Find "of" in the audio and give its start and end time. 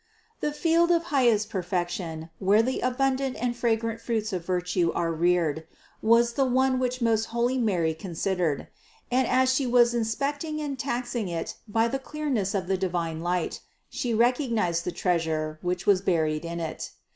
0.89-1.03, 4.33-4.43, 12.55-12.65